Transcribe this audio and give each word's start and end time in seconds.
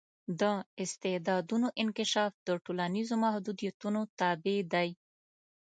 د 0.39 0.41
استعدادونو 0.83 1.67
انکشاف 1.83 2.31
د 2.47 2.49
ټولنیزو 2.65 3.15
محدودیتونو 3.25 3.99
تابع 4.19 4.59
دی. 4.73 4.89